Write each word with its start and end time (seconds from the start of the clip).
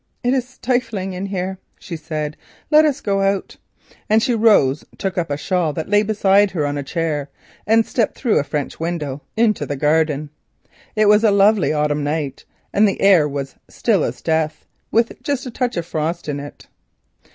"It 0.23 0.33
is 0.33 0.49
stifling 0.49 1.13
in 1.13 1.27
here," 1.27 1.59
she 1.77 1.95
said, 1.95 2.35
"let 2.71 2.85
us 2.85 3.01
go 3.01 3.21
out." 3.21 3.57
She 4.17 4.33
rose, 4.33 4.83
took 4.97 5.15
up 5.15 5.29
a 5.29 5.37
shawl 5.37 5.73
that 5.73 5.89
lay 5.89 6.01
beside 6.01 6.49
her 6.49 6.65
on 6.65 6.75
a 6.75 6.81
chair, 6.81 7.29
and 7.67 7.85
stepped 7.85 8.15
through 8.17 8.37
the 8.37 8.43
French 8.43 8.79
window 8.79 9.21
into 9.37 9.63
the 9.67 9.75
garden. 9.75 10.31
It 10.95 11.05
was 11.07 11.23
a 11.23 11.29
lovely 11.29 11.71
autumn 11.71 12.03
night, 12.03 12.45
and 12.73 12.87
the 12.89 12.99
air 12.99 13.29
was 13.29 13.53
still 13.69 14.03
as 14.03 14.23
death, 14.23 14.65
with 14.89 15.21
just 15.21 15.45
a 15.45 15.51
touch 15.51 15.77
of 15.77 15.85
frost 15.85 16.27
in 16.27 16.39
it. 16.39 16.65